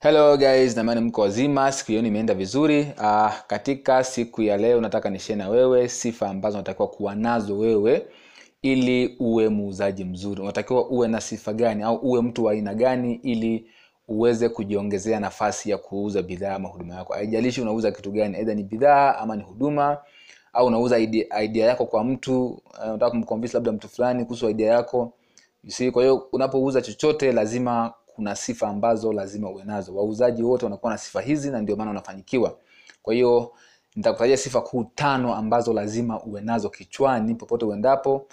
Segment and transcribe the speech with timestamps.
[0.00, 0.76] hello guys.
[0.76, 2.80] Namani mko wazima siku hiyo imeenda vizuri.
[2.98, 8.06] Uh, katika siku ya leo nataka nishie na wewe sifa ambazo unatakiwa kuwa nazo wewe
[8.62, 10.40] ili uwe muuzaji mzuri.
[10.42, 13.66] Unatakiwa uwe na sifa gani au uwe mtu wa aina gani ili
[14.08, 17.12] uweze kujiongezea nafasi ya kuuza bidhaa ama huduma yako.
[17.12, 19.98] Haijalishi unauza kitu gani aidha ni bidhaa ama ni huduma
[20.52, 24.72] au unauza idea, idea yako kwa mtu unataka uh, kumconvince labda mtu fulani kuhusu idea
[24.72, 25.12] yako.
[25.92, 29.94] Kwa hiyo unapouza chochote lazima kuna sifa ambazo lazima uwe nazo.
[29.94, 32.58] Wauzaji wote wanakuwa na sifa hizi na ndio maana wanafanikiwa
[33.02, 33.52] kwa hiyo
[33.96, 38.26] nitakutajia sifa kuu tano ambazo lazima uwe nazo kichwani popote uendapo.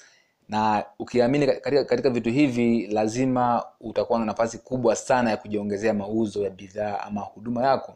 [0.50, 6.44] Na ukiamini katika, katika vitu hivi lazima utakuwa na nafasi kubwa sana ya kujiongezea mauzo
[6.44, 7.96] ya bidhaa ama huduma yako.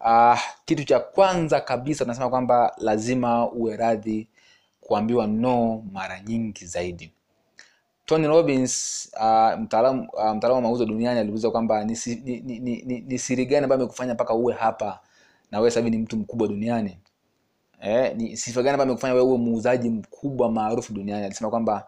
[0.00, 4.28] Uh, kitu cha kwanza kabisa tunasema kwamba lazima uwe radhi
[4.80, 7.12] kuambiwa no mara nyingi zaidi
[8.10, 13.00] tony robbins uh, mtaalamu uh, mtaalamu wa mauzo duniani aliuliza kwamba ni, ni, ni, ni,
[13.00, 15.00] ni siri gani ambayo amekufanya mpaka uwe hapa
[15.50, 16.98] na wewe sasa ni mtu mkubwa duniani?
[17.82, 21.24] Eh, ni sifa gani ambayo amekufanya wewe uwe muuzaji mkubwa maarufu duniani?
[21.24, 21.86] Alisema kwamba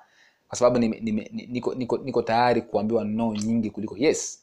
[0.48, 4.42] kwa sababu ni, ni, ni- niko, niko, niko tayari kuambiwa no nyingi kuliko yes.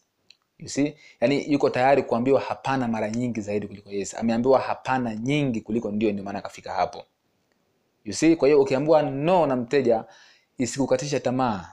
[0.60, 0.94] You see?
[1.22, 4.16] Yani yuko tayari kuambiwa hapana mara nyingi zaidi kuliko yes.
[4.16, 7.04] Ameambiwa hapana nyingi kuliko ndio ndio maana akafika hapo.
[8.06, 8.36] You see?
[8.36, 10.06] Kwa hiyo ukiambiwa no na mteja
[10.60, 11.68] isikukatisha tamaa.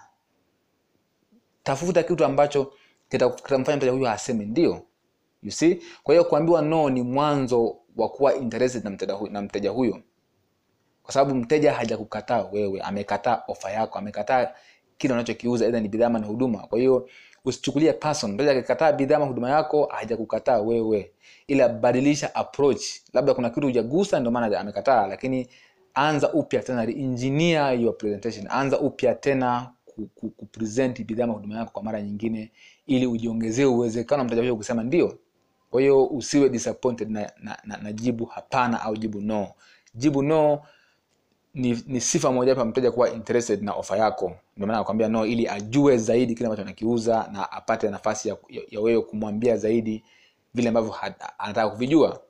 [1.63, 2.73] Tafuta kitu ambacho
[3.11, 4.83] kita- kitamfanya mteja huyo aseme ndio.
[5.43, 5.83] You see?
[6.03, 10.03] Kwa hiyo kuambiwa no ni mwanzo wa kuwa interested na mteja huyo, na mteja huyo.
[11.03, 14.49] Kwa sababu mteja hajakukataa wewe amekataa ofa yako amekataa
[14.99, 16.59] kile unachokiuza aidha ni bidhaa na huduma.
[16.59, 17.09] Kwa hiyo
[17.45, 21.13] usichukulie person mteja akikataa bidhaa ama huduma yako hajakukataa wewe.
[21.47, 22.83] Ila badilisha approach.
[23.13, 25.49] Labda kuna kitu hujagusa ndio maana amekataa lakini
[25.97, 28.47] anza upya tena engineer your presentation.
[28.51, 32.53] Anza upya tena ku- ku- kupresent bidhaa huduma yako kwa mara nyingine
[32.87, 35.19] ili ujiongezee uwezekano mteja wako kusema ndio.
[35.71, 39.49] Kwa hiyo usiwe disappointed na, na, na, na jibu hapana au jibu no.
[39.95, 40.61] Jibu no
[41.55, 44.37] ni, ni sifa moja ya mteja kuwa interested na ofa yako.
[44.57, 48.63] Ndio maana nakwambia no ili ajue zaidi kile ambacho anakiuza na apate nafasi ya, ya,
[48.71, 50.05] ya wewe kumwambia zaidi
[50.55, 50.95] vile ambavyo
[51.39, 52.21] anataka kuvijua.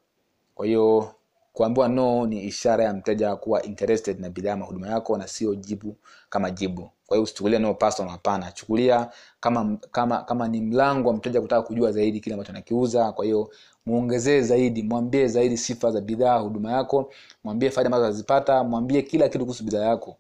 [0.55, 1.15] Kwa hiyo
[1.57, 5.55] kuambiwa no ni ishara ya mteja kuwa interested na bidhaa ama huduma yako na sio
[5.55, 5.97] jibu
[6.31, 6.91] kama jibu.
[7.07, 8.53] Kwa hiyo usichukulie no personal hapana.
[8.53, 9.09] Chukulia
[9.41, 13.13] kama kama kama ni mlango wa mteja kutaka kujua zaidi kile ambacho anakiuza.
[13.13, 13.51] Kwa hiyo
[13.87, 17.13] muongezee zaidi mwambie zaidi sifa za bidhaa huduma yako
[17.45, 20.17] mwambie faida ambazo azipata mwambie kila kitu kuhusu bidhaa yako.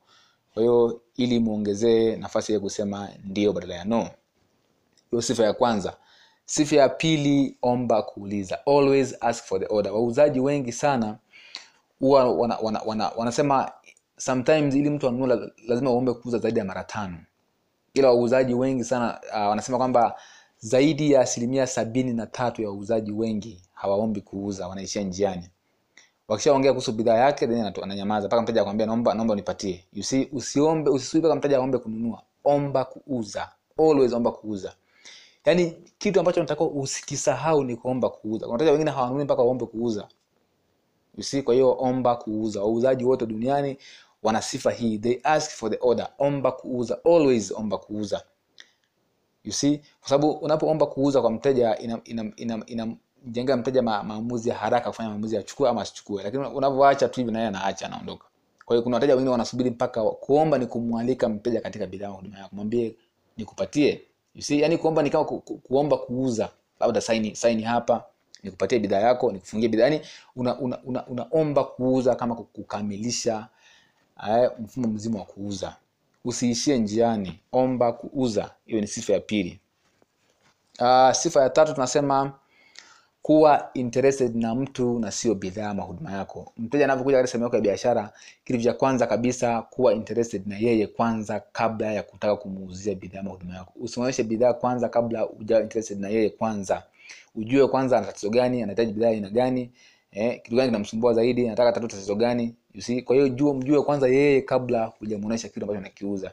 [0.55, 4.11] Kwa hiyo ili muongezee nafasi ya kusema ndio badala ya no.
[5.11, 5.97] Hiyo sifa ya kwanza.
[6.45, 8.67] Sifa ya pili omba kuuliza.
[8.67, 9.93] Always ask for the order.
[9.93, 11.19] Wauzaji wengi sana
[12.01, 13.73] huwa wana, wana, wana, wanasema
[14.17, 17.19] sometimes ili mtu anunue lazima uombe kuuza zaidi ya mara tano.
[17.95, 20.15] Ila wauzaji wengi sana uh, wanasema kwamba
[20.59, 25.51] zaidi ya asilimia sabini na tatu ya wauzaji wengi hawaombi kuuza wanaishia njiani.
[26.29, 29.85] Wakishaongea kuhusu bidhaa yake then ananyamaza mpaka mteja akwambia naomba naomba unipatie.
[29.93, 32.23] You see usiombe usisubiri mpaka mteja aombe kununua.
[32.45, 33.49] Omba kuuza.
[33.79, 34.73] Always omba kuuza.
[35.45, 38.41] Yaani kitu ambacho unatakiwa usikisahau ni kuomba kuuza.
[38.47, 40.09] Kuna wateja wengine hawanunui mpaka waombe kuuza
[41.17, 42.61] you kwa hiyo omba kuuza.
[42.61, 43.79] Wauzaji wote duniani
[44.23, 44.99] wana sifa hii.
[44.99, 46.09] They ask for the order.
[46.19, 46.99] Omba kuuza.
[47.05, 48.23] Always omba kuuza.
[49.45, 54.49] You see kwa sababu unapoomba kuuza kwa mteja ina, ina, ina inamjengea mteja ma, maamuzi
[54.49, 56.23] ya haraka kufanya maamuzi achukue ama asichukue.
[56.23, 58.25] Lakini unavyoacha tu hivi naye anaacha anaondoka.
[58.65, 62.39] Kwa hiyo kuna wateja wengine wanasubiri mpaka kuomba ni kumwalika mteja katika bidhaa au huduma
[62.39, 62.57] yako.
[62.57, 62.97] Mwambie
[63.37, 64.03] nikupatie.
[64.35, 66.49] You see yani kuomba ni kama ku, ku, kuomba kuuza.
[66.81, 68.05] Labda saini saini hapa
[68.47, 69.85] nikupatie bidhaa yako nikufungie bidhaa.
[69.85, 70.01] Yani
[70.37, 73.49] unaomba una, una, una, kuuza kama kukamilisha
[74.17, 75.77] ae, mfumo mzima wa kuuza.
[76.25, 78.51] Usiishie njiani omba kuuza.
[78.67, 79.61] Hiyo ni sifa ya pili.
[80.81, 82.33] Uh, sifa ya tatu tunasema
[83.23, 86.53] kuwa interested na mtu na sio bidhaa ama huduma yako.
[86.57, 88.13] Mteja anavyokuja katika sehemu yako ya biashara
[88.45, 93.31] kitu cha kwanza kabisa kuwa interested na yeye kwanza kabla ya kutaka kumuuzia bidhaa ama
[93.31, 93.73] huduma yako.
[93.81, 95.29] Usimwonyeshe bidhaa kwanza kabla
[95.61, 96.83] interested na yeye kwanza
[97.35, 99.71] ujue kwanza ana tatizo gani anahitaji bidhaa aina gani
[100.13, 104.09] eh, kitu gani kinamsumbua zaidi anataka tatu tatizo gani you kwa hiyo jua mjue kwanza
[104.09, 106.33] yeye kabla hujamuonesha kitu ambacho anakiuza.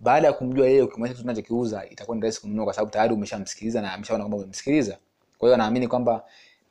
[0.00, 3.82] Baada ya kumjua yeye ukimwonyesha kitu unachokiuza itakuwa ni rahisi kununua kwa sababu tayari umeshamsikiliza
[3.82, 4.98] na ameshaona kwamba umemsikiliza.
[5.38, 6.24] Kwa hiyo anaamini kwamba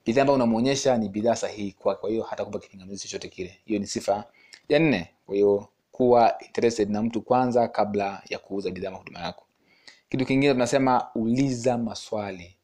[0.06, 3.58] bidhaa ambayo unamuonyesha ni bidhaa sahihi kwake kwa hiyo hata kupa kipingamizi chochote kile.
[3.66, 4.24] Hiyo ni sifa
[4.70, 5.10] ya nne.
[5.26, 9.44] Kwa hiyo kuwa interested na mtu kwanza kabla ya kuuza bidhaa huduma yako.
[10.10, 12.56] Kitu kingine tunasema uliza maswali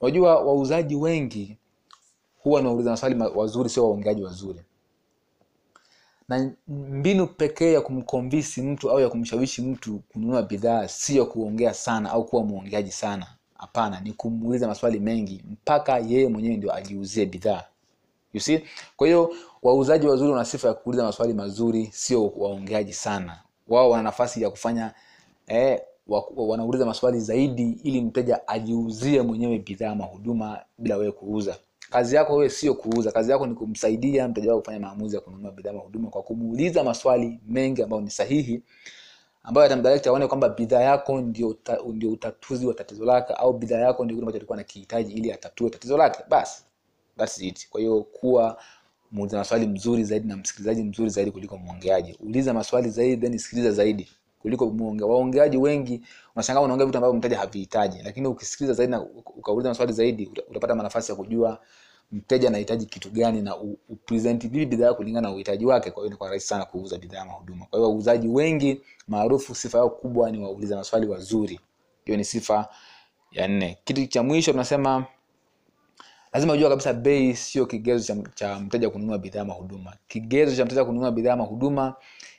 [0.00, 1.56] unajua wauzaji wengi
[2.42, 4.60] huwa wanauliza maswali wazuri sio waongeaji wazuri.
[6.28, 12.10] Na mbinu pekee ya kumkomvisi mtu au ya kumshawishi mtu kununua bidhaa sio kuongea sana
[12.10, 13.26] au kuwa mwongeaji sana
[13.60, 17.64] hapana ni kumuuliza maswali mengi mpaka yeye mwenyewe ndio ajiuzie bidhaa.
[18.32, 18.60] You see?
[18.96, 23.38] Kwa hiyo wauzaji wazuri wana sifa ya kuuliza maswali mazuri sio waongeaji sana.
[23.68, 24.94] Wao wana nafasi ya kufanya
[25.46, 25.80] eh,
[26.36, 31.56] wanauliza maswali zaidi ili mteja ajiuzie mwenyewe bidhaa ama huduma bila wewe kuuza
[31.90, 35.52] kazi yako wewe sio kuuza kazi yako ni kumsaidia mteja wako kufanya maamuzi ya kununua
[35.52, 38.62] bidhaa ama huduma kwa kumuuliza maswali mengi ambayo ni sahihi
[39.42, 41.56] ambayo yatamdirect aone kwamba bidhaa yako ndio,
[41.94, 45.70] ndio utatuzi wa tatizo lake au bidhaa yako ndio kile ambacho alikuwa anakihitaji ili atatue
[45.70, 46.64] tatizo lake basi
[47.20, 47.68] That's it.
[47.70, 48.62] Kwa hiyo kuwa
[49.12, 52.16] muuliza maswali mzuri zaidi na msikilizaji mzuri zaidi kuliko mwongeaji.
[52.20, 54.08] Uliza maswali zaidi then sikiliza zaidi
[54.42, 55.04] kuliko muonge.
[55.04, 56.00] Waongeaji wengi
[56.34, 59.00] unashangaa unaongea vitu ambavyo mteja havihitaji, lakini ukisikiliza zaidi na
[59.36, 61.60] ukauliza maswali zaidi utapata nafasi ya kujua
[62.12, 63.56] mteja anahitaji kitu gani na
[63.88, 65.90] upresent vipi bidhaa kulingana na uhitaji wake.
[65.90, 67.66] Kwa hiyo inakuwa rahisi sana kuuza bidhaa na huduma.
[67.66, 71.60] Kwa hiyo wauzaji wengi maarufu, sifa yao kubwa ni wauliza maswali wazuri.
[72.04, 72.68] Hiyo ni sifa
[73.32, 73.78] ya nne.
[73.84, 75.06] Kitu cha mwisho tunasema
[76.32, 80.84] lazima ujua kabisa bei sio kigezo cha, mteja kununua bidhaa ama huduma kigezo cha mteja
[80.84, 81.94] kununua bidhaa ama huduma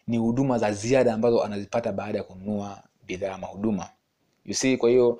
[0.08, 3.90] ni huduma za ziada ambazo anazipata baada ya kununua bidhaa ama huduma
[4.46, 5.20] you see kwa hiyo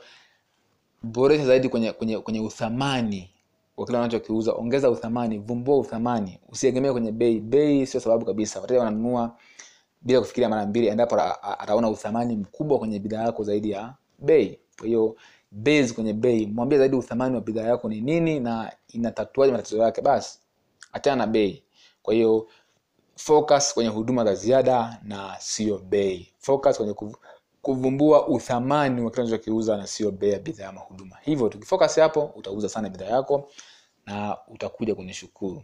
[1.04, 3.30] boresha zaidi kwenye kwenye kwenye uthamani
[3.78, 4.54] wa kile unachokiuza.
[4.54, 6.40] Ongeza uthamani vumbua uthamani.
[6.50, 7.40] Usiegemee kwenye bei.
[7.40, 8.62] Bei sio sababu kabisa.
[8.62, 9.36] Wateja wananunua
[10.02, 11.22] bila kufikiria mara mbili endapo
[11.60, 14.60] ataona uthamani mkubwa kwenye bidhaa yako zaidi ya bei.
[14.78, 15.16] Kwa hiyo
[15.52, 16.46] base kwenye bei.
[16.48, 20.02] Mwambie zaidi uthamani wa bidhaa yako ni nini na inatatuaje matatizo yake.
[20.02, 20.40] Basi
[20.94, 21.64] achana na bei.
[22.04, 22.48] Kwa hiyo
[23.16, 26.28] focus kwenye huduma za ziada na sio bei.
[26.40, 27.16] Focus kwenye kuv-
[27.62, 31.18] kuvumbua uthamani wa kile unachokiuza na sio bei ya bidhaa ama huduma.
[31.22, 33.50] Hivyo tukifocus hapo utauza sana bidhaa yako
[34.06, 35.64] na utakuja kunishukuru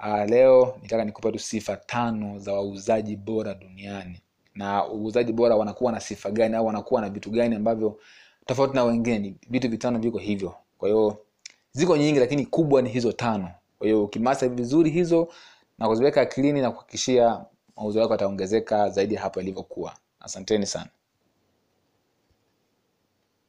[0.00, 4.20] uh, leo nitaka nikupa tu sifa tano za wauzaji bora duniani.
[4.54, 8.00] Na uuzaji bora wanakuwa na sifa gani au wanakuwa na vitu gani ambavyo
[8.48, 10.54] tofauti na wengine ni vitu vitano viko hivyo.
[10.78, 11.18] Kwa hiyo
[11.72, 13.50] ziko nyingi lakini kubwa ni hizo tano.
[13.78, 15.28] Kwa hiyo ukimasa vizuri hizo
[15.78, 17.44] na kuziweka akilini na kuhakikishia
[17.76, 19.92] mauzo yako yataongezeka zaidi ya hapo yalivyokuwa.
[20.20, 20.86] Asanteni sana